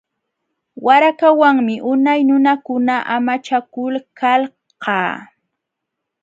Warakawanmi 0.85 1.75
unay 1.91 2.21
nunakuna 2.29 2.95
amachakulkalqa. 3.15 4.97